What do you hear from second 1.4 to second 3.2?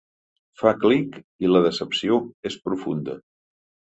i la decepció és profunda.